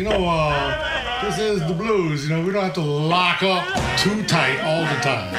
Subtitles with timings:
[0.00, 2.26] You know, uh, this is the blues.
[2.26, 3.64] You know, we don't have to lock up
[3.98, 5.34] too tight all the time.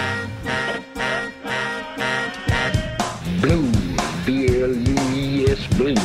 [3.41, 3.75] Blues,
[4.25, 5.99] B-L-U-I-S Blues.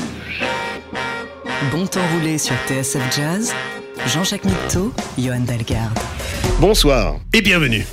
[1.70, 3.52] Bon temps roulé sur TSF Jazz,
[4.06, 5.98] Jean-Jacques Mitteau, Johan Dalgarde.
[6.58, 7.18] Bonsoir.
[7.34, 7.84] Et bienvenue.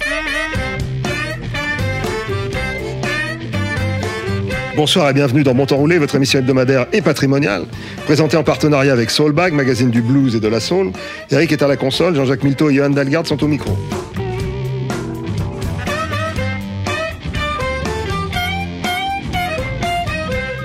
[4.75, 7.65] Bonsoir et bienvenue dans Roulé, votre émission hebdomadaire et patrimoniale,
[8.05, 10.91] présentée en partenariat avec Soulbag, magazine du blues et de la soul.
[11.29, 13.77] Eric est à la console, Jean-Jacques Milteau et Johan Dalgarde sont au micro.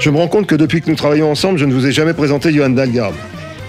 [0.00, 2.14] Je me rends compte que depuis que nous travaillons ensemble, je ne vous ai jamais
[2.14, 3.14] présenté Johan Dalgarde.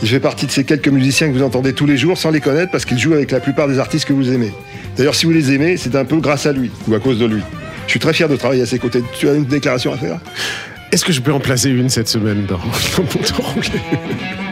[0.02, 2.39] Il fait partie de ces quelques musiciens que vous entendez tous les jours sans les
[2.39, 4.53] connaître parce qu'il joue avec la plupart des artistes que vous aimez.
[4.95, 7.25] D'ailleurs, si vous les aimez, c'est un peu grâce à lui ou à cause de
[7.25, 7.41] lui.
[7.89, 9.02] Je suis très fier de travailler à ses côtés.
[9.17, 10.20] Tu as une déclaration à faire?
[10.91, 13.55] Est-ce que je peux en placer une cette semaine dans, dans Bon Temps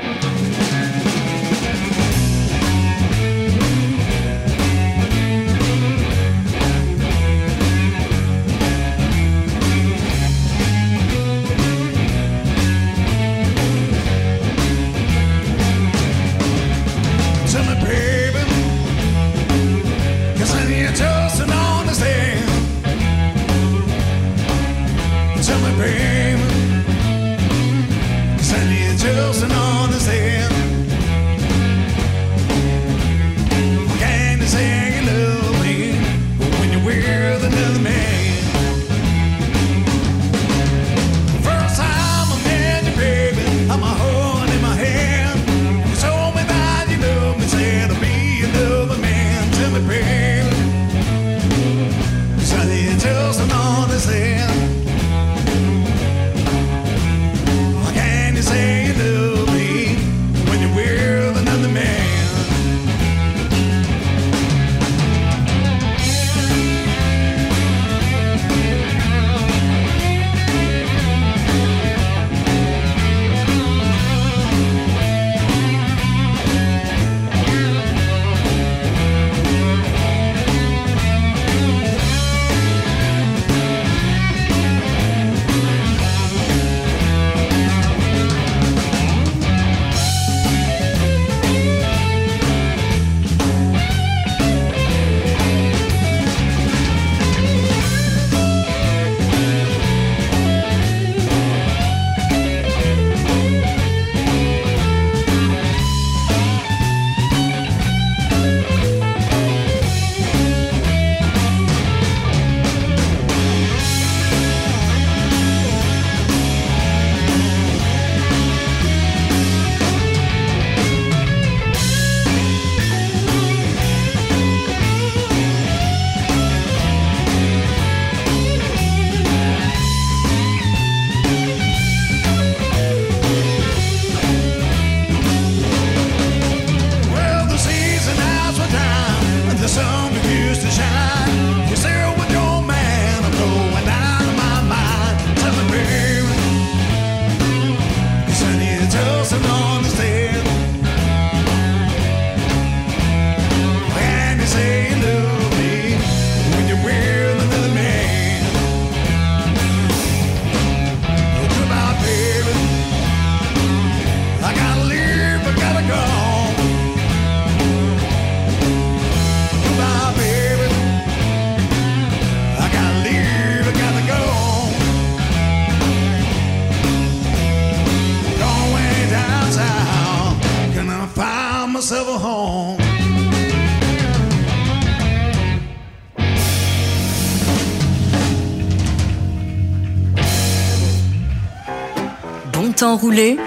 [192.98, 193.38] Bon temps roulé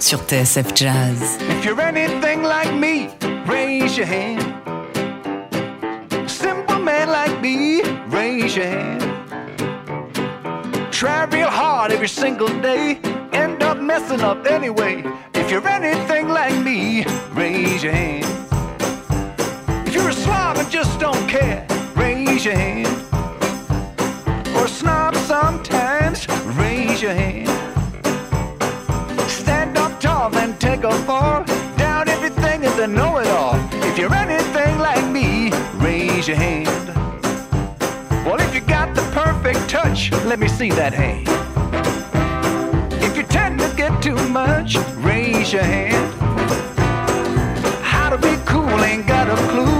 [0.00, 1.38] sur TSF Jazz.
[1.50, 3.08] If you're anything like me,
[3.46, 4.42] raise your hand.
[6.26, 9.02] Simple man like me, raise your hand.
[10.90, 12.98] Try real hard every single day,
[13.32, 15.04] end up messing up anyway.
[15.34, 17.04] If you're anything like me,
[17.34, 18.26] raise your hand.
[19.86, 22.99] If you're a slob and just don't care, raise your hand.
[32.90, 33.54] Everything and then know it all.
[33.84, 36.88] If you're anything like me, raise your hand.
[38.24, 41.28] Well, if you got the perfect touch, let me see that hand.
[43.02, 46.14] If you tend to get too much, raise your hand.
[47.82, 49.79] How to be cool, ain't got a clue.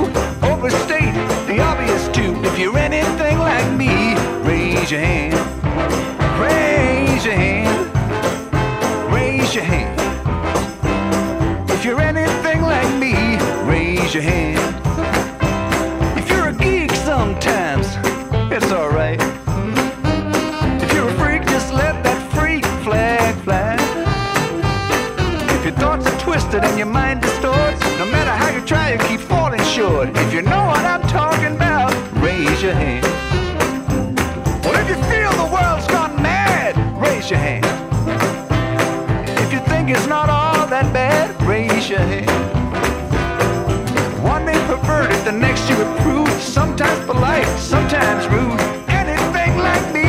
[45.31, 48.61] The next you approved, sometimes polite, sometimes rude.
[48.89, 50.09] Anything like me,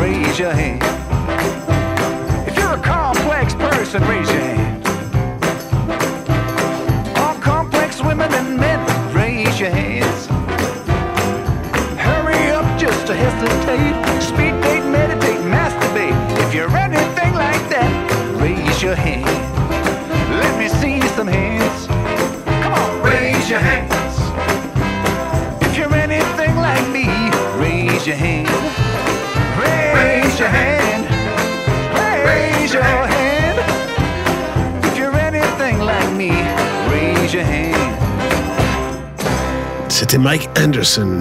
[0.00, 0.82] raise your hand.
[2.48, 4.86] If you're a complex person, raise your hand.
[7.18, 8.80] All complex women and men,
[9.14, 10.26] raise your hands.
[11.98, 14.22] Hurry up just to hesitate.
[14.22, 16.16] Speed date, meditate, masturbate.
[16.46, 19.53] If you're anything like that, raise your hand.
[39.96, 41.20] C'était Mike Anderson.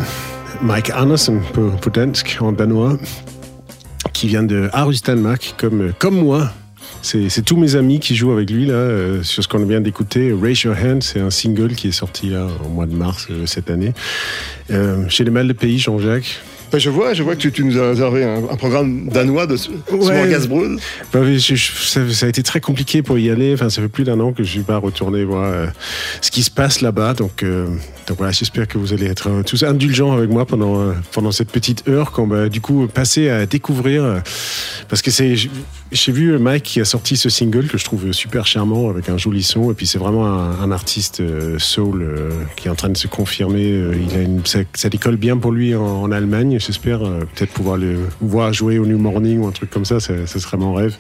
[0.64, 2.98] Mike Anderson på, på dansk, en danois,
[4.14, 6.52] qui vient de Aarhus, Danemark, comme, comme moi.
[7.04, 10.34] C'est tous mes amis qui jouent avec lui là euh, sur ce qu'on vient d'écouter.
[10.34, 13.70] Raise Your Hand, c'est un single qui est sorti au mois de mars euh, cette
[13.70, 13.94] année.
[14.72, 16.42] Euh, chez les Mal de Pays, Jean-Jacques.
[16.74, 19.46] Ben, je vois, je vois que tu, tu nous as réservé un, un programme danois
[19.46, 19.56] de,
[19.92, 20.28] Ouais.
[20.28, 20.80] Gasbrud.
[21.14, 23.54] Bah oui, je- je- ça, ça a été très compliqué pour y aller.
[23.54, 25.68] Enfin, ça fait plus d'un an que je suis pas retourné voir euh,
[26.22, 27.14] ce qui se passe là-bas.
[27.14, 27.68] Donc, euh,
[28.08, 31.52] donc voilà, j'espère que vous allez être euh, tous indulgents avec moi pendant pendant cette
[31.52, 34.24] petite heure qu'on va du coup passer à découvrir.
[34.90, 35.52] parce que c'est, j'ai-
[36.12, 39.44] vu Mike qui a sorti ce single que je trouve super charmant avec un joli
[39.44, 39.70] son.
[39.72, 41.22] Et puis c'est vraiment un, un artiste
[41.60, 42.08] soul
[42.56, 43.62] qui est en train de se confirmer.
[44.10, 46.58] Il a une, ça, ça décolle bien pour lui en, en Allemagne.
[46.66, 50.00] J'espère euh, peut-être pouvoir le voir jouer au New Morning ou un truc comme ça.
[50.00, 50.96] Ça, ça serait mon rêve.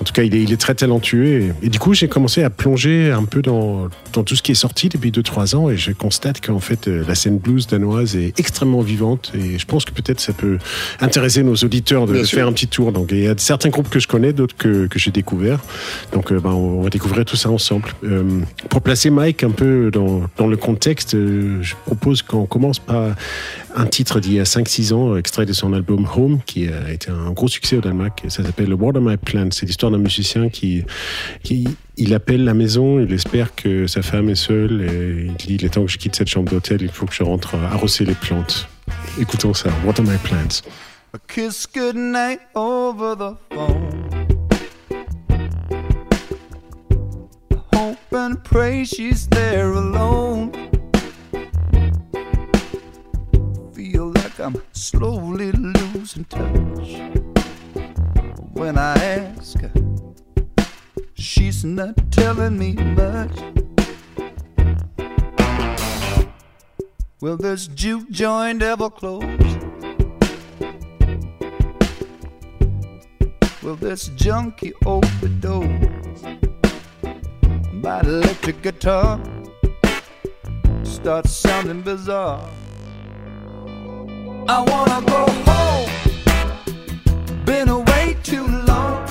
[0.00, 1.26] En tout cas, il est, il est très talentueux.
[1.26, 4.52] Et, et du coup, j'ai commencé à plonger un peu dans, dans tout ce qui
[4.52, 5.70] est sorti depuis 2-3 ans.
[5.70, 9.32] Et je constate qu'en fait, euh, la scène blues danoise est extrêmement vivante.
[9.34, 10.58] Et je pense que peut-être ça peut
[11.00, 12.38] intéresser nos auditeurs de, Bien de sûr.
[12.38, 12.92] faire un petit tour.
[12.92, 15.60] Donc, il y a certains groupes que je connais, d'autres que, que j'ai découverts.
[16.12, 17.90] Donc, euh, ben, on va découvrir tout ça ensemble.
[18.04, 23.14] Euh, pour placer Mike un peu dans, dans le contexte, je propose qu'on commence par
[23.76, 27.10] un titre d'il y a 5-6 ans, extrait de son album Home, qui a été
[27.10, 28.22] un gros succès au Danemark.
[28.28, 29.48] Ça s'appelle Water My Plant.
[29.50, 30.84] C'est l'histoire d'un musicien qui,
[31.42, 31.66] qui
[31.96, 35.64] il appelle la maison, il espère que sa femme est seule et il dit il
[35.64, 38.14] est temps que je quitte cette chambre d'hôtel, il faut que je rentre arroser les
[38.14, 38.68] plantes.
[39.18, 40.62] Écoutons ça, Water My Plants.
[41.14, 44.26] A kiss goodnight over the phone.
[47.72, 50.52] Hope and pray she's there alone.
[54.38, 57.00] I'm slowly losing touch.
[58.52, 59.72] When I ask her,
[61.14, 63.32] she's not telling me much.
[67.22, 69.26] Well, this juke joint ever closed?
[73.62, 76.22] Well, this junkie overdose
[77.72, 79.18] My electric guitar
[80.82, 82.48] starts sounding bizarre.
[84.48, 85.90] I wanna go home.
[87.44, 89.04] Been away too long.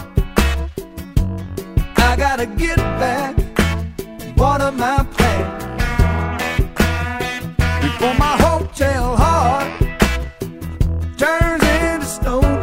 [1.97, 3.35] I gotta get back.
[7.81, 9.67] Before my hotel heart
[11.17, 12.61] turns into stone.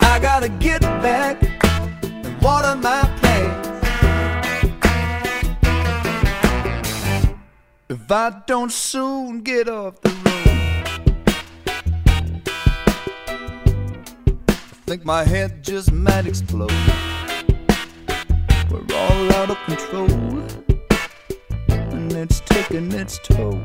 [0.00, 1.44] I gotta get back.
[8.04, 10.23] If I don't soon get off the
[14.86, 16.70] think my head just might explode.
[18.70, 20.10] We're all out of control,
[21.68, 23.62] and it's taking its toll.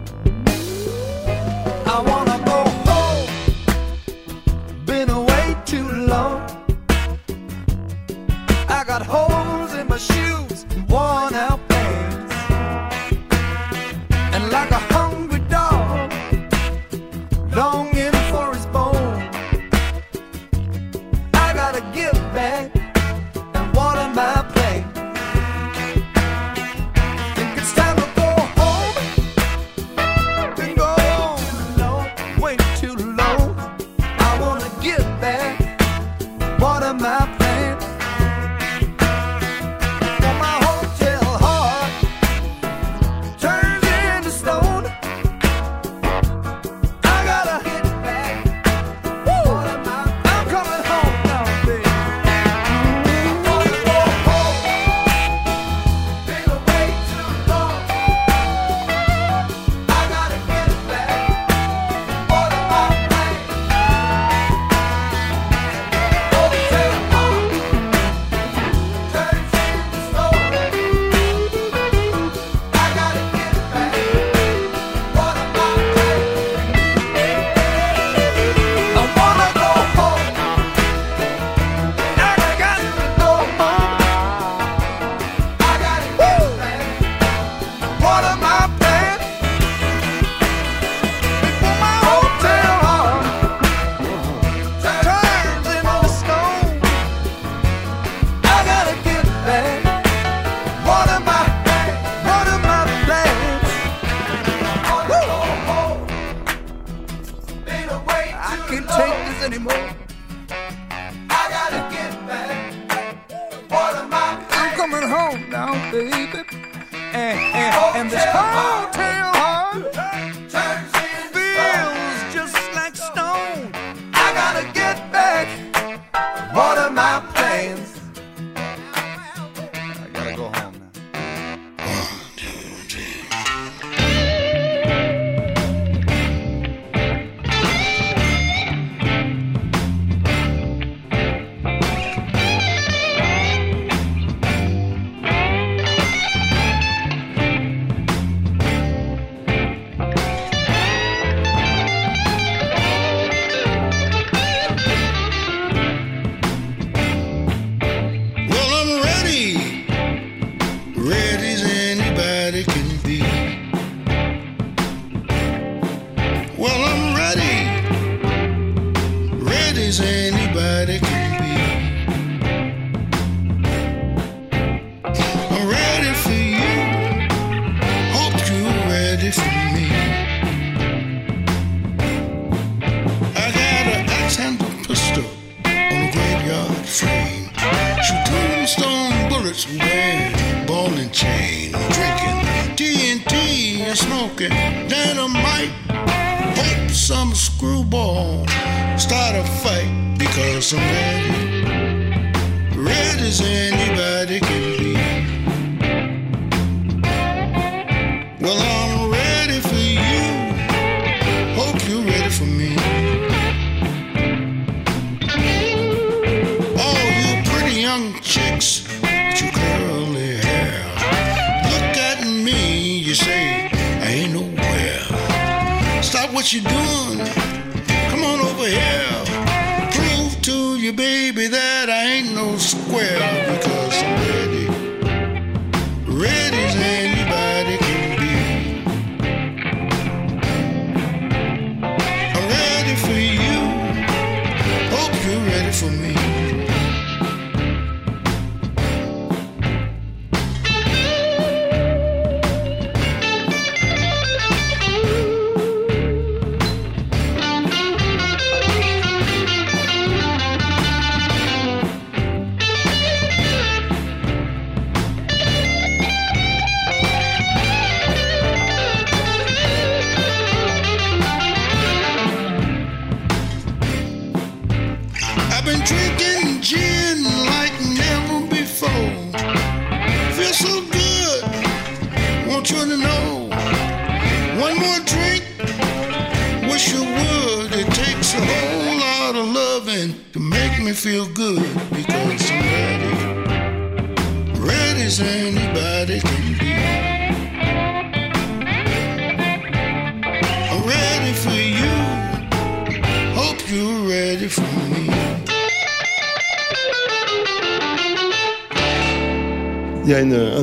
[36.94, 37.49] my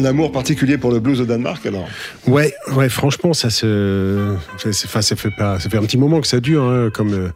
[0.06, 1.86] amour particulier pour le blues au Danemark, alors.
[2.26, 6.26] Ouais, ouais, franchement, ça se, enfin, ça fait pas, ça fait un petit moment que
[6.26, 7.28] ça dure, hein, comme euh,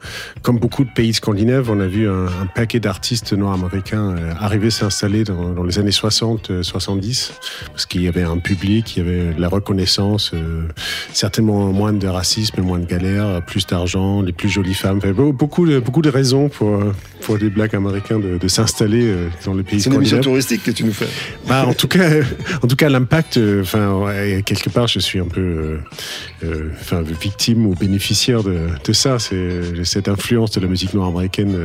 [0.42, 4.70] comme beaucoup de pays scandinaves, on a vu un, un paquet d'artistes nord-américains euh, arriver
[4.70, 7.32] s'installer dans, dans les années 60, euh, 70,
[7.72, 10.62] parce qu'il y avait un public, il y avait de la reconnaissance, euh,
[11.12, 15.66] certainement moins de racisme, moins de galères, plus d'argent, les plus jolies femmes, Enfin, beaucoup
[15.66, 19.54] de beaucoup de raisons pour euh, pour les blacks américains de, de s'installer euh, dans
[19.54, 20.24] les pays C'est une émission scandinaves.
[20.24, 21.06] touristique que tu nous fais.
[21.48, 22.08] Bah, en tout cas,
[22.62, 23.36] en tout cas, l'impact.
[23.36, 24.04] euh, Enfin,
[24.44, 25.78] quelque part, je suis un peu, euh,
[26.44, 29.18] euh, enfin, victime ou bénéficiaire de, ça.
[29.18, 31.56] C'est cette influence de la musique noire américaine.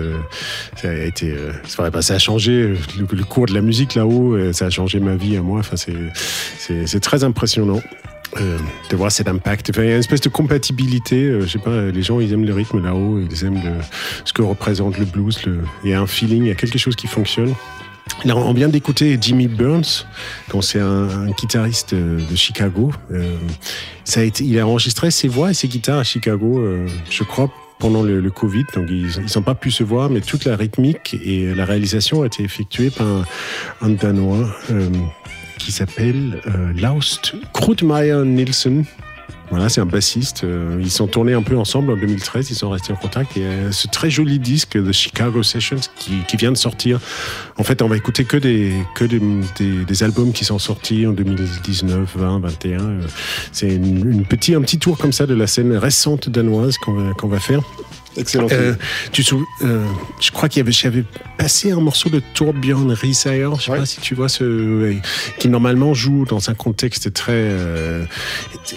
[0.76, 1.36] ça a été,
[1.68, 4.54] ça a changé le, cours de la musique là-haut.
[4.54, 5.60] Ça a changé ma vie à moi.
[5.60, 7.82] Enfin, c'est, très impressionnant.
[8.90, 9.72] de voir cet impact.
[9.72, 11.40] Enfin, il y a une espèce de compatibilité.
[11.42, 13.62] je sais pas, les gens, ils aiment le rythme là-haut, ils aiment
[14.24, 15.42] ce que représente le blues.
[15.84, 17.54] il y a un feeling, il y a quelque chose qui fonctionne.
[18.24, 20.06] On vient d'écouter Jimmy Burns,
[20.62, 22.92] c'est un, guitariste euh, de Chicago.
[23.12, 23.36] Euh,
[24.04, 27.24] ça a été, il a enregistré ses voix et ses guitares à Chicago, euh, je
[27.24, 28.64] crois, pendant le, Covid.
[28.74, 32.28] Donc ils n'ont pas pu se voir, mais toute la rythmique et la réalisation a
[32.28, 33.26] été effectuée par un,
[33.82, 34.48] un Danois
[35.60, 36.42] qui s'appelle
[36.76, 38.86] Laust Krutmeyer Nielsen.
[39.50, 40.44] Voilà, c'est un bassiste.
[40.44, 42.50] Euh, Ils sont tournés un peu ensemble en 2013.
[42.50, 43.38] Ils sont restés en contact.
[43.38, 47.00] Et euh, ce très joli disque de Chicago Sessions qui, qui vient de sortir.
[47.58, 49.22] En fait, on va écouter que des que des,
[49.86, 52.80] des, albums qui sont sortis en 2019, 20, 21.
[52.80, 53.02] Euh,
[53.52, 56.94] C'est une, une petit, un petit tour comme ça de la scène récente danoise qu'on
[56.94, 57.62] va, qu'on va faire.
[58.18, 58.48] Excellent.
[58.52, 58.76] Euh,
[59.12, 59.24] tu
[59.62, 59.86] euh,
[60.22, 61.04] je crois qu'il y avait, j'avais
[61.38, 64.96] passé un morceau de Torbjörn Risaer, je sais pas si tu vois ce, euh,
[65.38, 68.06] qui normalement joue dans un contexte très euh,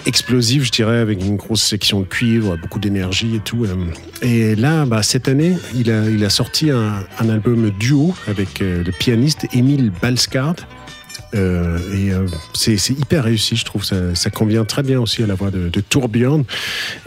[0.05, 3.65] explosif, je dirais, avec une grosse section de cuivre, beaucoup d'énergie et tout.
[3.65, 3.75] Euh.
[4.21, 8.61] Et là, bah, cette année, il a, il a sorti un, un album duo avec
[8.61, 10.55] euh, le pianiste Émile Balskard.
[11.35, 13.83] Euh, et euh, c'est hyper réussi, je trouve.
[13.83, 15.83] Ça, convient très bien aussi à la voix de, de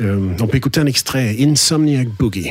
[0.01, 2.51] euh, on peut écouter un extrait Insomniac Boogie.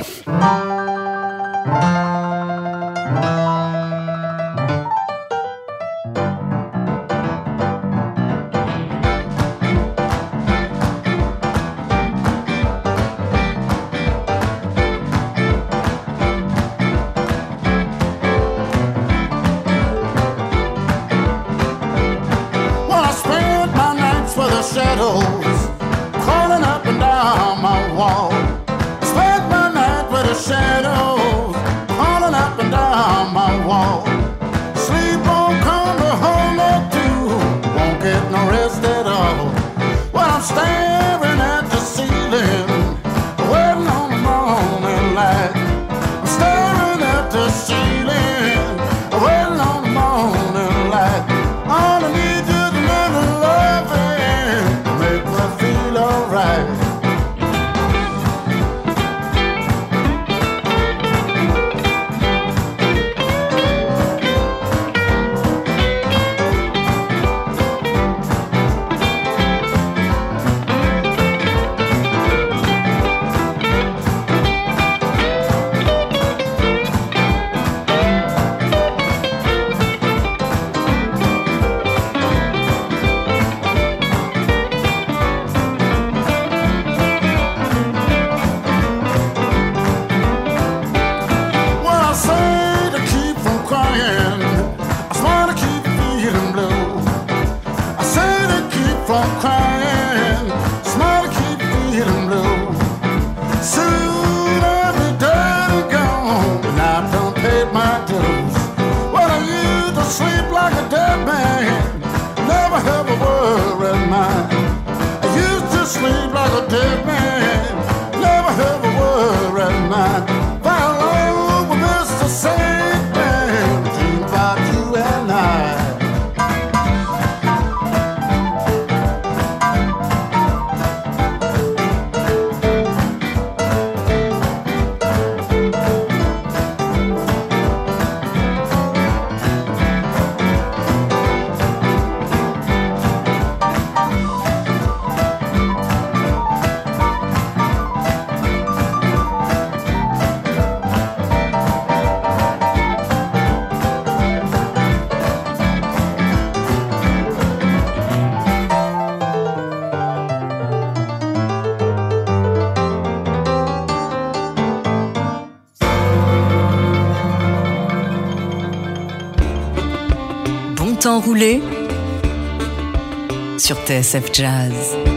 [173.58, 175.11] sur TSF Jazz.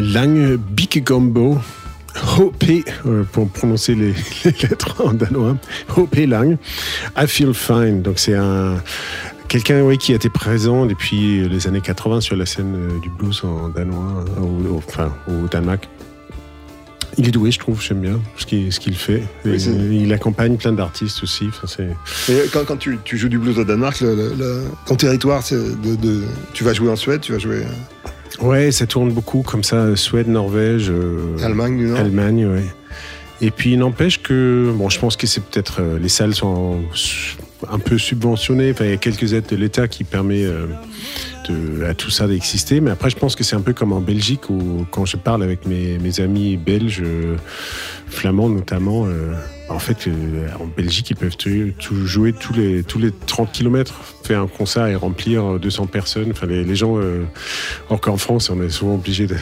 [0.00, 1.58] HP Lang Big Gombo.
[2.38, 2.64] OP,
[3.04, 5.56] euh, pour prononcer les, les lettres en danois.
[5.96, 6.56] OP Lang.
[7.16, 8.00] I Feel Fine.
[8.02, 8.76] Donc c'est un
[9.48, 13.10] quelqu'un oui, qui a été présent depuis les années 80 sur la scène euh, du
[13.10, 15.88] blues en danois, euh, au, au- enfin au Danemark.
[17.18, 19.22] Il est doué, je trouve, j'aime bien ce qu'il fait.
[19.46, 19.56] Oui,
[20.02, 21.48] il accompagne plein d'artistes aussi.
[21.48, 21.84] Enfin,
[22.52, 25.56] quand, quand tu, tu joues du blues au Danemark, le, le- le- ton territoire, c'est
[25.56, 27.62] de, de- tu vas jouer en Suède, tu vas jouer
[28.40, 31.98] Ouais, ça tourne beaucoup comme ça, Suède, Norvège, euh, Allemagne du Nord.
[31.98, 32.64] Allemagne, ouais.
[33.40, 36.80] Et puis il n'empêche que, bon, je pense que c'est peut-être euh, les salles sont
[37.70, 38.70] un peu subventionnées.
[38.72, 40.66] Enfin, il y a quelques aides de l'État qui permet euh,
[41.88, 42.80] à tout ça d'exister.
[42.80, 45.42] Mais après, je pense que c'est un peu comme en Belgique où quand je parle
[45.42, 47.36] avec mes, amis belges, euh,
[48.08, 49.34] flamands notamment, euh,
[49.68, 53.94] en fait, euh, en Belgique, ils peuvent tu- jouer tous les, tous les 30 km,
[54.22, 56.30] faire un concert et remplir 200 personnes.
[56.30, 57.24] Enfin, les, gens, euh,
[57.88, 59.36] alors qu'en France, on est souvent obligé de,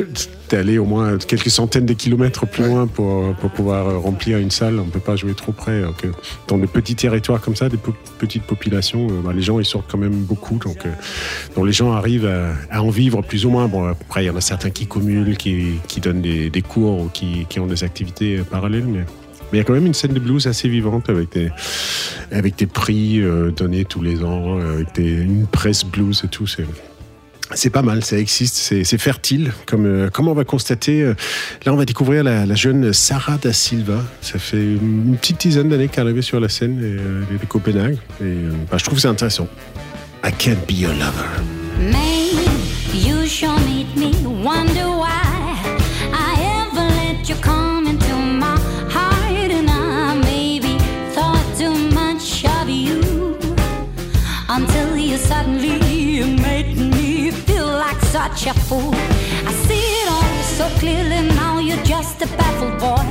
[0.00, 0.08] de-
[0.50, 2.68] d'aller au moins quelques centaines de kilomètres plus Ouais.
[2.68, 4.78] loin pour, pour pouvoir euh, remplir une salle.
[4.78, 5.82] On peut pas jouer trop près.
[5.98, 6.08] Que
[6.48, 9.64] dans des petits territoires comme ça, des po- petites populations, euh, bah, les gens ils
[9.64, 10.58] sortent quand même beaucoup.
[10.58, 10.90] Donc, euh,
[11.56, 13.66] donc les gens arrivent à, à en vivre plus ou moins.
[13.68, 17.00] Bon, après il y en a certains qui cumulent, qui, qui donnent des, des cours
[17.02, 19.04] ou qui, qui ont des activités euh, parallèles, mais
[19.52, 21.50] mais il y a quand même une scène de blues assez vivante avec des,
[22.32, 26.28] avec des prix euh, donnés tous les ans, euh, avec des, une presse blues et
[26.28, 26.48] tout.
[26.48, 26.64] C'est,
[27.54, 29.52] c'est pas mal, ça existe, c'est, fertile.
[29.66, 31.14] Comme, euh, comme on va constater, euh,
[31.64, 34.02] là on va découvrir la, jeune Sarah da Silva.
[34.20, 37.98] Ça fait une petite dizaine d'années qu'elle est arrivée sur la scène, euh, de Copenhague.
[38.20, 38.34] Et
[38.70, 39.48] bah, je trouve ça intéressant.
[40.24, 41.28] I can't be your lover.
[41.78, 41.94] Man,
[42.92, 44.25] you sure made me
[58.54, 58.94] fool.
[58.94, 61.58] I see it all so clearly now.
[61.58, 63.06] You're just a baffled boy.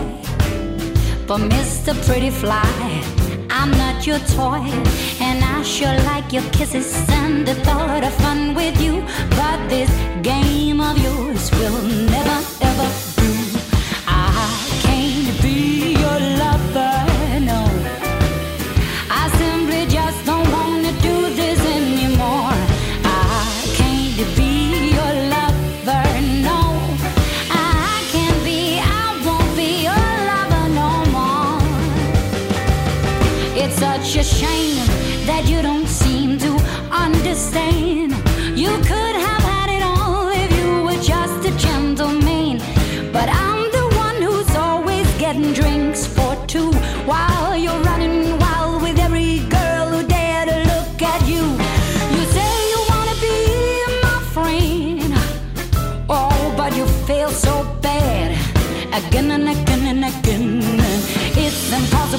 [1.27, 1.93] But Mr.
[2.05, 3.03] Pretty Fly,
[3.49, 4.63] I'm not your toy.
[5.19, 9.03] And I sure like your kisses and the thought of fun with you.
[9.31, 13.04] But this game of yours will never ever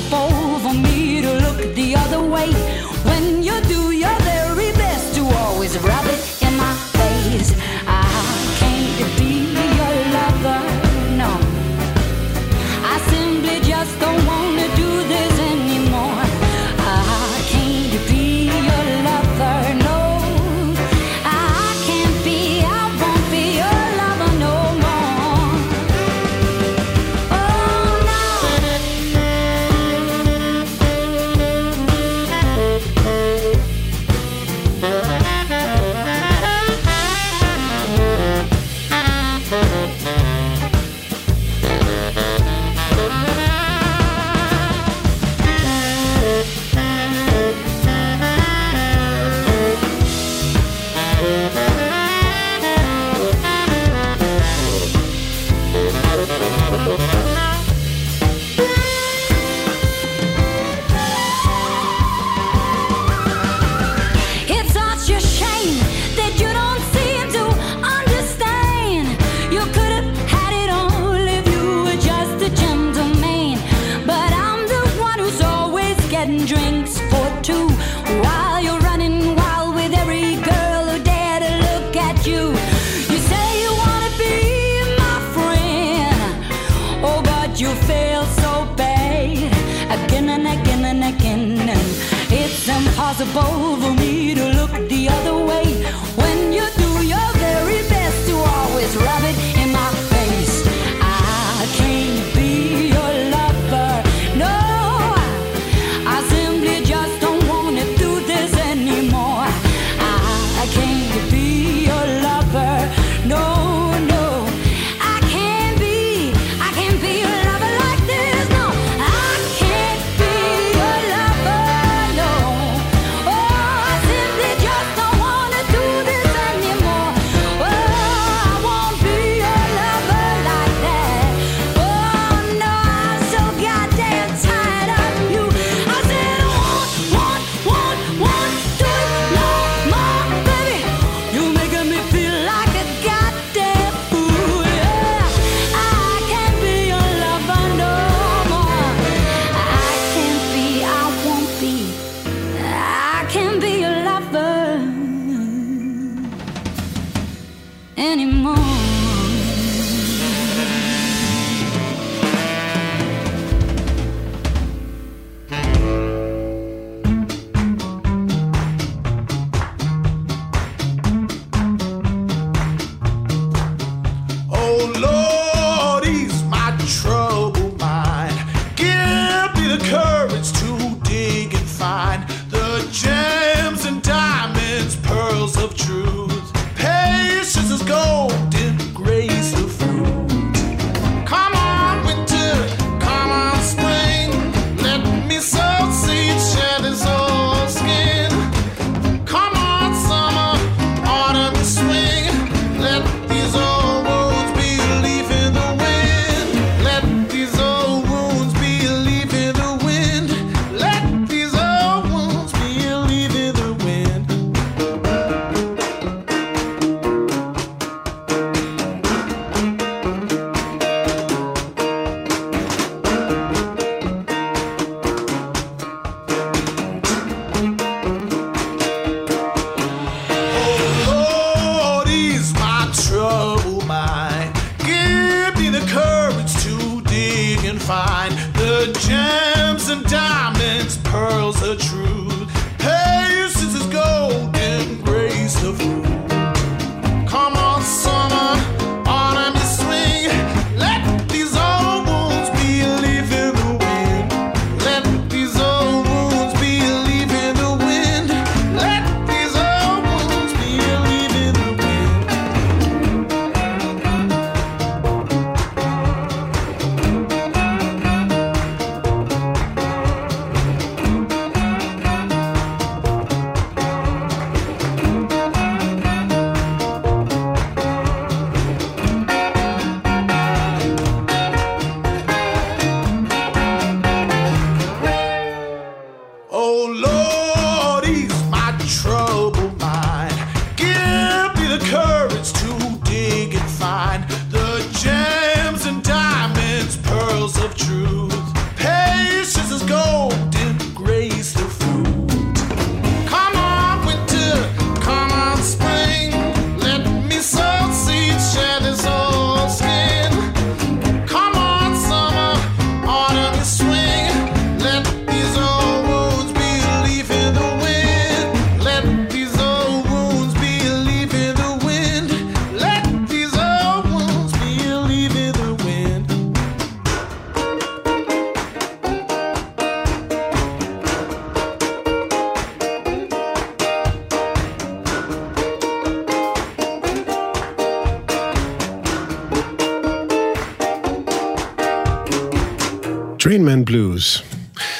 [0.09, 0.56] Oh.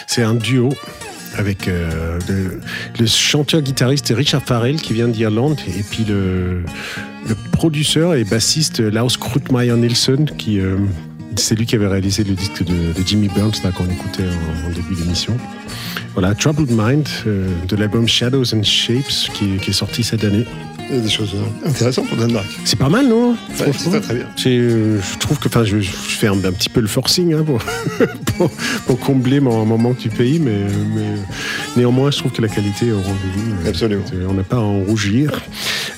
[0.07, 0.73] C'est un duo
[1.37, 2.19] avec euh,
[2.99, 6.63] le, chanteur-guitariste Richard Farrell qui vient d'Irlande et puis le,
[7.29, 10.77] le producteur et bassiste Lars Krutmeyer Nielsen qui euh,
[11.37, 12.75] c'est lui qui avait réalisé le disque de,
[13.05, 14.25] Jimmy Burns qu'on écoutait
[14.67, 15.37] en, début d'émission.
[16.15, 20.47] Voilà, Troubled Mind euh, de l'album Shadows and Shapes qui est sorti cette année.
[20.89, 22.47] Il y a des choses euh, intéressantes pour Danemark.
[22.65, 23.33] C'est pas mal, non?
[23.33, 23.37] Ouais,
[23.77, 24.27] c'est très, très bien.
[24.47, 27.43] Euh, je trouve que, enfin, je, je fais un, un petit peu le forcing hein,
[27.45, 27.61] pour,
[28.37, 28.51] pour,
[28.87, 30.61] pour combler mon, mon manque du pays, mais,
[30.95, 31.07] mais
[31.77, 33.69] néanmoins, je trouve que la qualité est au rendez-vous.
[33.69, 34.05] Absolument.
[34.29, 35.33] On n'a pas à en rougir.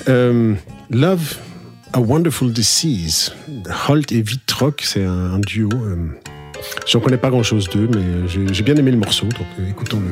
[0.08, 0.54] Euh,
[0.90, 1.36] Love,
[1.92, 3.32] A Wonderful Disease.
[3.88, 5.68] Holt et Vitrock, c'est un, un duo.
[5.74, 5.96] Euh,
[6.86, 10.10] J'en connais pas grand-chose d'eux, mais j'ai bien aimé le morceau, donc euh, écoutons-le.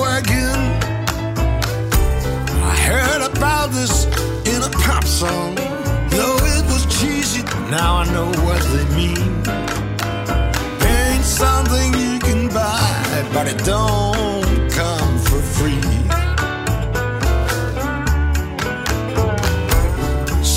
[0.00, 0.56] Working.
[2.72, 4.06] I heard about this
[4.52, 5.54] in a pop song.
[6.14, 9.30] Though it was cheesy, now I know what they mean.
[10.96, 15.88] Ain't something you can buy, but it don't come for free.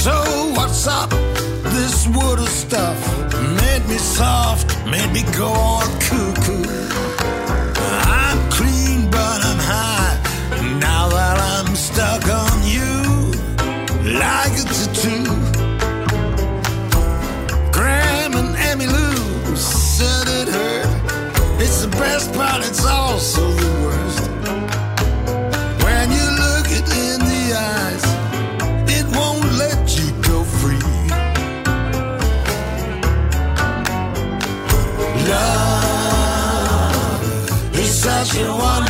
[0.04, 0.16] So
[0.56, 1.10] what's up?
[1.76, 3.00] This water stuff
[3.62, 6.33] made me soft, made me go all cuckoo.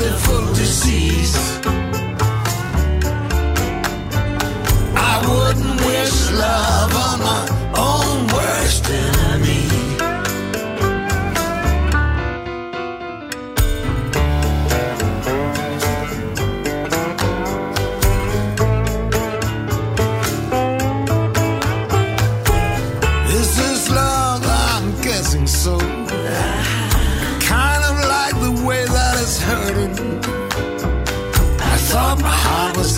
[0.04, 1.36] wonderful disease.
[4.96, 7.03] I wouldn't wish love.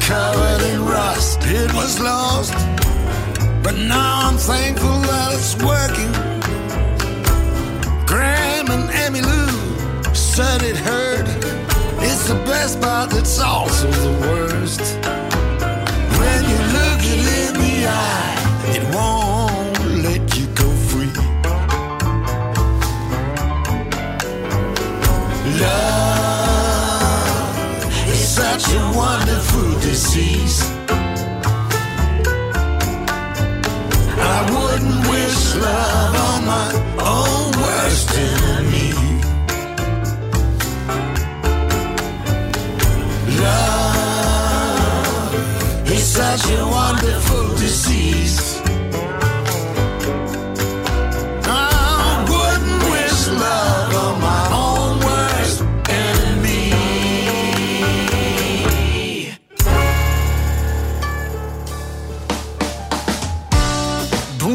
[0.06, 1.40] covered in rust.
[1.46, 2.54] It was lost,
[3.64, 6.12] but now I'm thankful that it's working.
[8.06, 9.50] Graham and Emmy Lou
[10.14, 11.28] said it hurt.
[12.08, 14.84] It's the best, but it's also the worst.
[16.20, 18.38] When you look it in the eye,
[18.76, 21.14] it won't let you go free.
[25.60, 25.95] Love
[28.60, 30.58] such a wonderful disease.
[34.18, 36.70] I wouldn't wish love on my
[37.16, 38.92] own worst enemy.
[43.44, 44.72] Love
[45.92, 47.45] is such a wonderful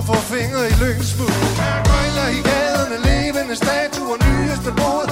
[0.00, 1.40] og får fingre i lyngsmuld.
[1.86, 5.09] Krøjler i gaden af levende statuer, nyeste bord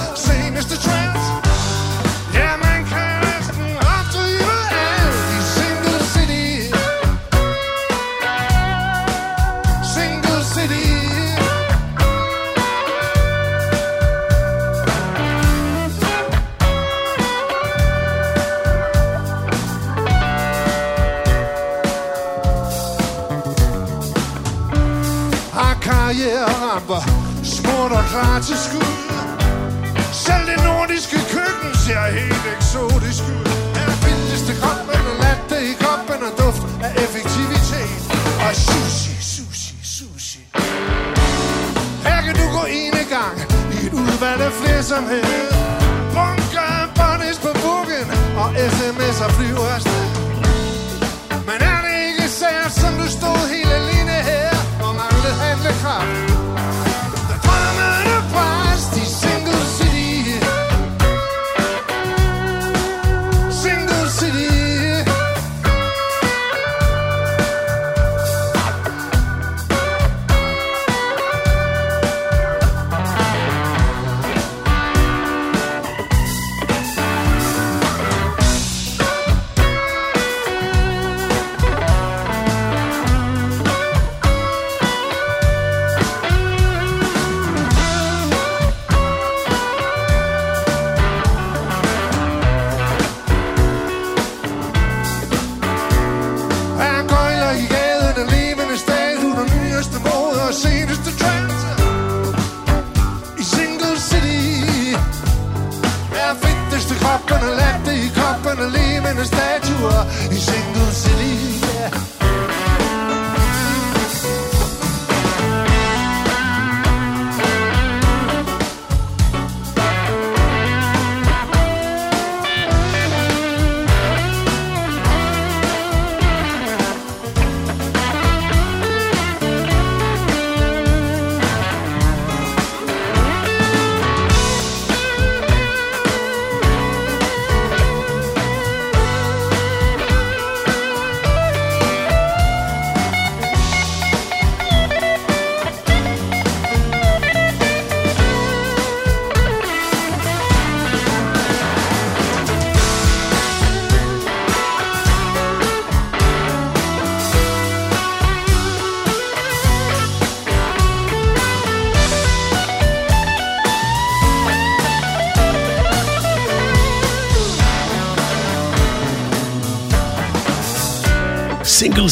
[45.07, 45.28] me.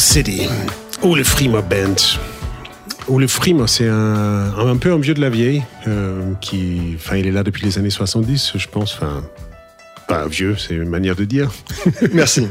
[0.08, 0.48] City,
[1.02, 1.96] ou le Frima Band.
[3.08, 7.16] Ou le Frima, c'est un, un peu un vieux de la vieille, euh, qui, enfin,
[7.16, 8.94] il est là depuis les années 70, je pense.
[8.94, 9.22] Enfin,
[10.08, 11.50] pas vieux, c'est une manière de dire.
[12.14, 12.40] Merci.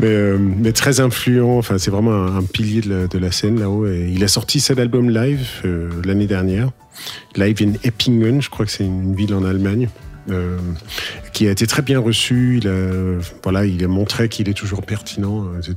[0.00, 1.56] mais, euh, mais très influent.
[1.56, 3.86] Enfin, c'est vraiment un, un pilier de la, de la scène là-haut.
[3.86, 6.70] Et il a sorti cet album live euh, l'année dernière,
[7.36, 9.88] live in Eppingen, je crois que c'est une ville en Allemagne.
[10.30, 10.58] Euh,
[11.32, 12.58] qui a été très bien reçu.
[12.62, 15.74] Il a, voilà, il a montré qu'il est toujours pertinent, euh,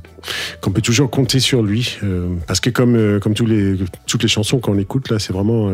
[0.60, 5.10] qu'on peut toujours compter sur lui, euh, parce que comme toutes les chansons qu'on écoute
[5.10, 5.70] là, c'est vraiment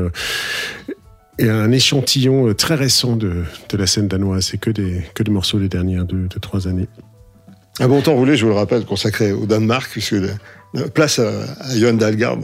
[1.41, 4.47] un échantillon très récent de, la scène danoise.
[4.47, 6.89] C'est que des que des morceaux des dernières deux, deux trois années.
[7.81, 10.17] Un bon temps roulé, je vous le rappelle, consacré au Danemark, puisque
[10.95, 12.39] place à, à Johan Dalgard.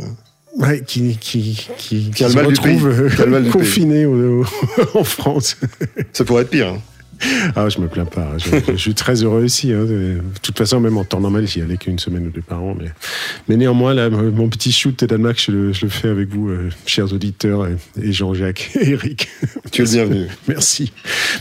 [0.56, 3.14] Ouais, qui, qui, qui, Qui a le se mal retrouve pays.
[3.16, 4.46] Qui a le mal du confiné au- au-
[4.98, 5.56] en France.
[6.12, 6.68] Ça pourrait être pire.
[6.68, 6.78] hein.
[7.54, 8.32] Ah, je me plains pas.
[8.38, 9.72] Je, je suis très heureux ici.
[9.74, 9.84] hein.
[9.84, 12.74] De toute façon, même en temps normal, j'y allais qu'une semaine ou deux par an.
[12.80, 12.86] Mais,
[13.46, 16.70] mais néanmoins, là, mon petit shoot Danemark, je le, je le fais avec vous, euh,
[16.86, 19.28] chers auditeurs, et, et Jean-Jacques et Eric.
[19.70, 20.26] Tu es le bienvenu.
[20.48, 20.92] Merci.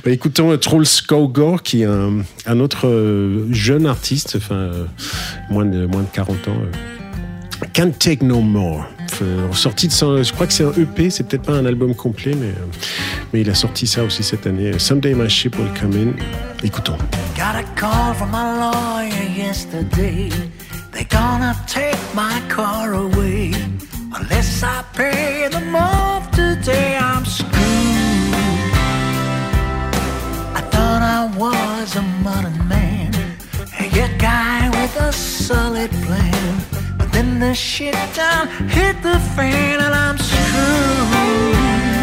[0.04, 4.86] Bah, écoutons euh, Troll Skogor, qui est un, un autre euh, jeune artiste, enfin, euh,
[5.50, 6.58] moins, de, moins de 40 ans.
[7.74, 8.86] Can't Take No More.
[9.22, 12.34] Euh, sorti de je crois que c'est un EP, c'est peut-être pas un album complet,
[12.36, 12.66] mais, euh,
[13.34, 14.78] mais il a sorti ça aussi cette année.
[14.80, 16.14] Someday My Ship Will Come In.
[16.64, 16.98] Écoutons.
[17.36, 20.30] Got a call from my lawyer yesterday.
[20.92, 23.52] They're gonna take my car away.
[24.16, 27.54] Unless I pay them off today, I'm screwed.
[30.56, 33.14] I thought I was a modern man,
[33.80, 36.69] a guy with a solid plan.
[37.20, 41.99] Then the shit down hit the fan and I'm screwed.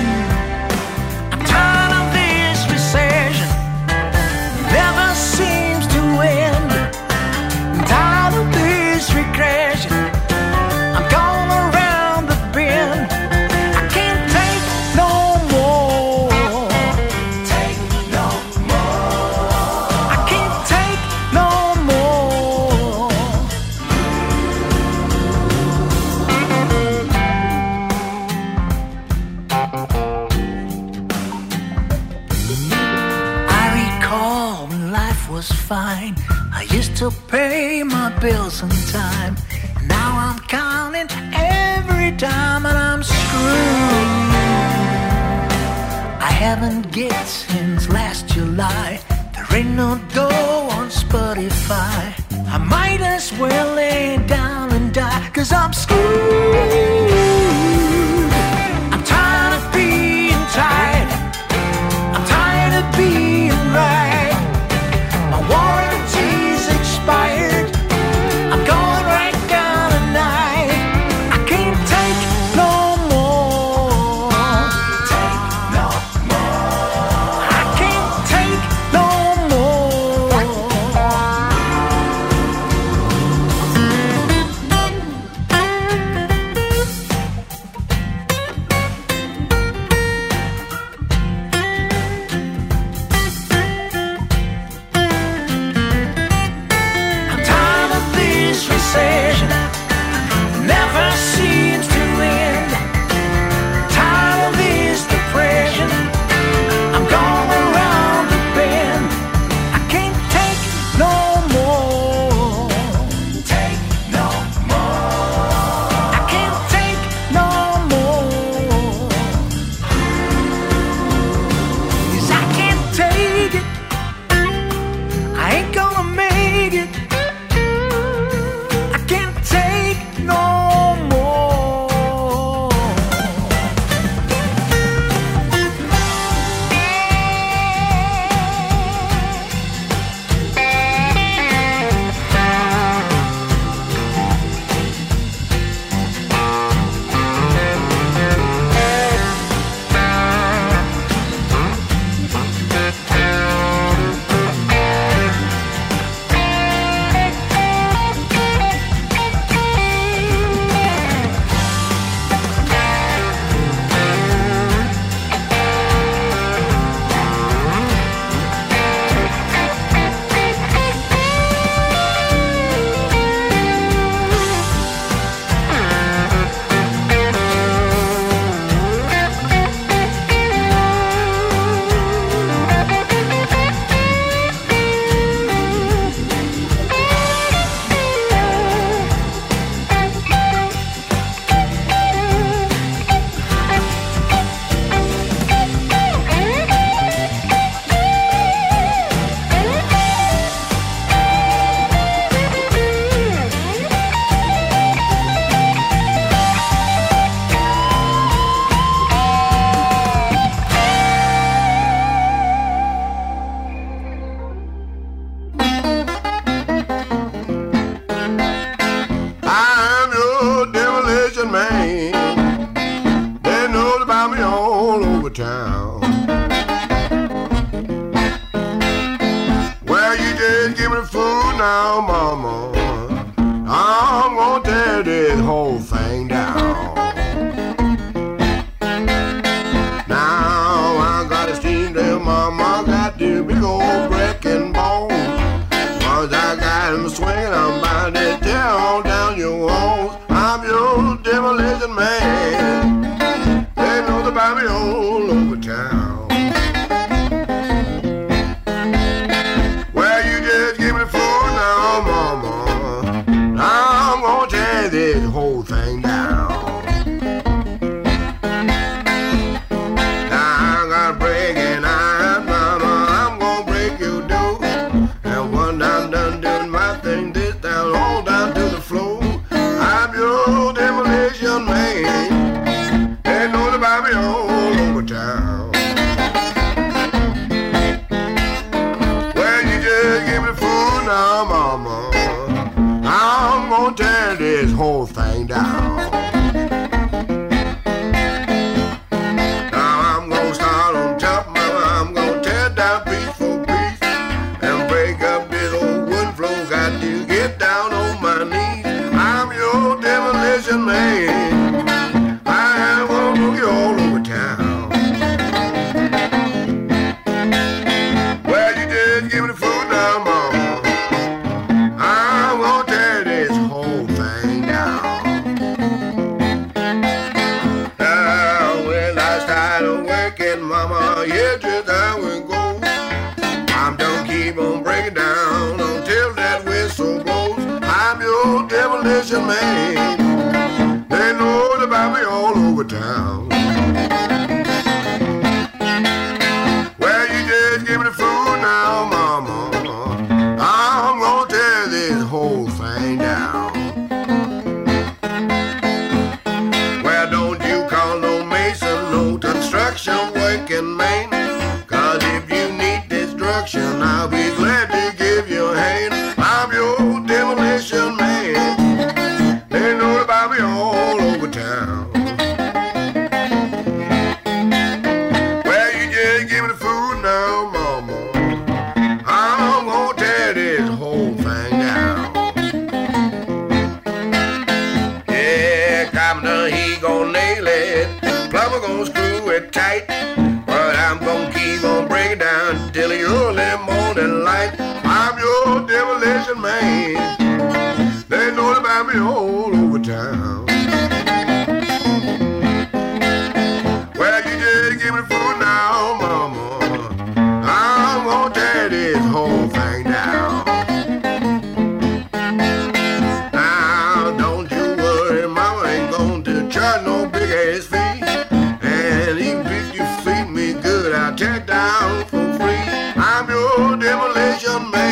[424.58, 425.05] Jamaica.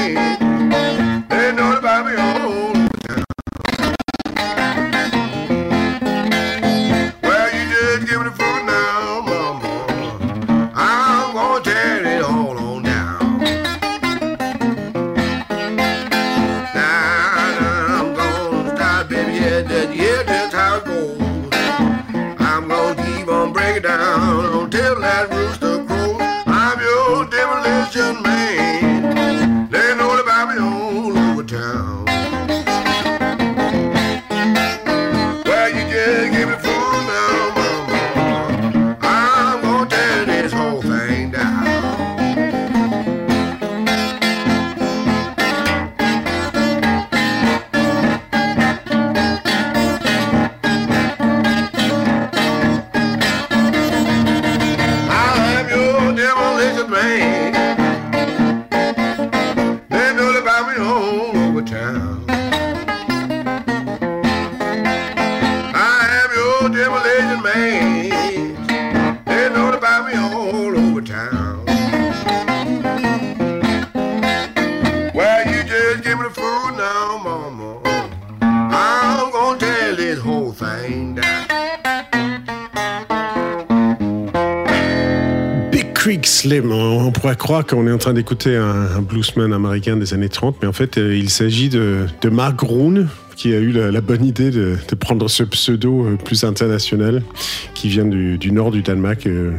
[87.45, 90.97] croire qu'on est en train d'écouter un, bluesman américain des années 30, mais en fait,
[90.97, 95.29] euh, il s'agit de, de, Mark Groon, qui a eu la, bonne idée de, prendre
[95.29, 97.23] ce pseudo euh, plus international,
[97.75, 99.27] qui vient du, nord du Danemark.
[99.27, 99.53] Euh,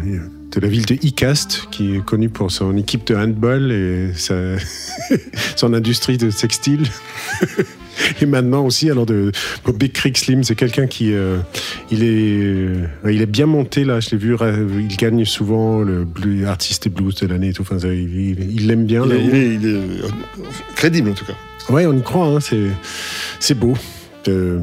[0.51, 4.13] de la ville de Icast, qui est connue pour son équipe de handball et
[5.55, 6.83] son industrie de sextile.
[8.21, 9.31] Et maintenant aussi, alors de
[9.73, 11.37] Big Creek Slim, c'est quelqu'un qui euh,
[11.91, 13.99] il est euh, il est bien monté là.
[13.99, 14.35] Je l'ai vu,
[14.89, 17.61] il gagne souvent le blue, artiste et blues de l'année et tout.
[17.63, 19.03] Enfin, il l'aime bien.
[19.05, 19.27] Il est, là-haut.
[19.29, 21.33] il est- il est, crédible en tout cas.
[21.73, 22.27] Ouais, on y croit.
[22.27, 22.67] Hein, c'est
[23.39, 23.73] c'est beau.
[24.27, 24.59] Euh,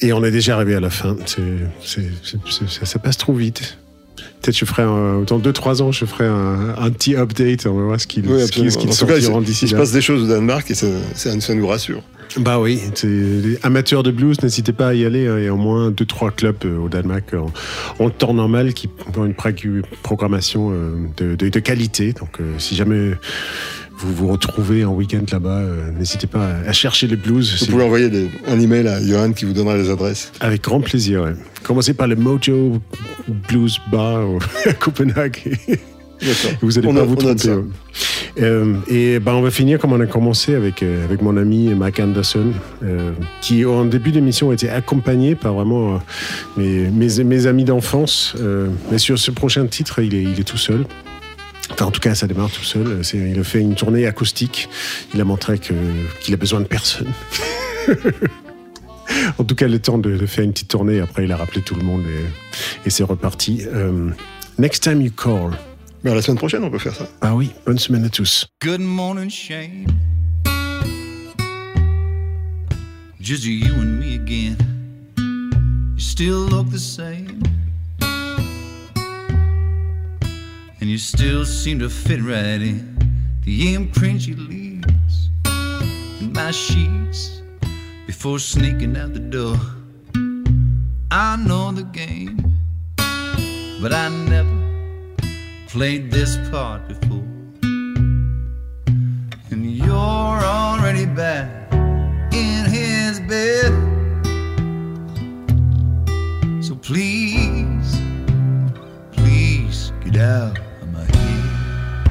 [0.00, 1.16] et on est déjà arrivé à la fin.
[1.26, 1.40] C'est
[1.82, 3.78] c'est- c'est- c'est- ça, ça passe trop vite.
[4.40, 7.66] Peut-être je ferai un, dans 2-3 ans, je ferai un, un petit update.
[7.66, 8.70] On va voir ce qu'il Oui, ce qu'il- absolument.
[8.70, 9.80] ce qu'ils En tout cas, il, se- d'ici il se là.
[9.80, 12.02] passe des choses au Danemark et ça, ça- ça nous rassure.
[12.36, 15.26] Bah oui, les amateurs de blues, n'hésitez pas à y aller.
[15.26, 15.38] hein.
[15.38, 17.50] Il y a au moins deux trois clubs euh, au Danemark en,
[18.04, 19.34] en temps normal qui ont une
[20.02, 22.12] programmation euh, de, de- de qualité.
[22.12, 23.12] Donc euh, si jamais
[23.96, 27.56] vous vous retrouvez en week-end là-bas, euh, n'hésitez pas à, à chercher les blues.
[27.60, 30.30] Vous pouvez envoyer des- un email à Johan qui vous donnera les adresses.
[30.40, 31.22] Avec grand plaisir.
[31.22, 31.32] ouais.
[31.64, 32.78] Commencez par le Mojo
[33.48, 34.26] Blues Bar
[34.66, 35.56] à Copenhague.
[36.60, 37.48] Vous allez On pas a- vous tromper.
[37.50, 37.62] ouais.
[38.40, 41.68] Euh, et ben on va finir comme on a commencé avec, euh, avec mon ami
[41.74, 42.52] Mike Anderson,
[42.84, 43.10] euh,
[43.40, 46.00] qui en début d'émission était accompagné par vraiment
[46.56, 48.34] mes, mes, mes amis d'enfance.
[48.90, 50.84] mais sur ce prochain titre, il est, il est tout seul.
[51.70, 52.98] Enfin, en tout cas, ça démarre tout seul.
[53.02, 54.68] C'est- Il a fait une tournée acoustique.
[55.14, 55.74] Il a montré que-
[56.20, 57.08] qu'il a besoin de personne.
[59.38, 61.00] en tout cas, le temps de, de faire une petite tournée.
[61.00, 63.62] Après, il a rappelé tout le monde et, et c'est reparti.
[64.58, 65.50] Next time you call.
[66.04, 67.08] Mais la semaine prochaine, on peut faire ça.
[67.20, 68.46] Ah oui, bonne semaine à tous.
[68.62, 69.86] Good morning, Shane.
[73.20, 74.56] Just you and me again.
[75.16, 77.42] You still look the same.
[80.80, 82.96] And you still seem to fit right in
[83.44, 85.30] the imprint you leaves
[86.20, 87.42] in my sheets
[88.06, 89.56] before sneaking out the door.
[91.10, 92.36] I know the game,
[93.82, 94.57] but I never
[95.78, 97.22] played this part before.
[99.50, 101.72] And you're already back
[102.32, 103.72] in his bed.
[106.64, 107.88] So please,
[109.12, 112.10] please get out of my head.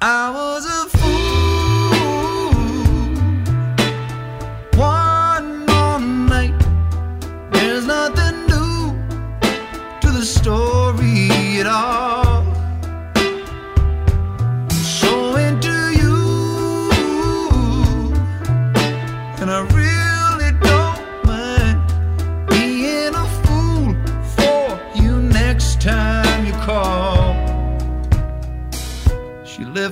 [0.00, 1.01] I was a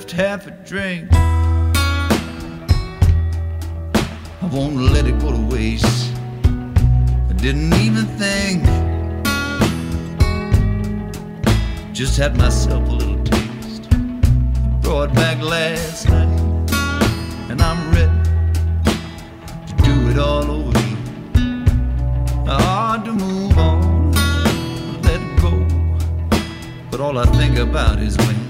[0.01, 1.07] left half a drink.
[4.41, 6.11] I won't let it go to waste.
[7.29, 8.63] I didn't even think.
[11.93, 13.89] Just had myself a little taste.
[14.81, 16.71] Brought back last night,
[17.51, 18.23] and I'm ready
[19.67, 20.97] to do it all over again.
[22.47, 24.11] Hard to move on,
[25.03, 25.51] let go,
[26.89, 28.40] but all I think about is when.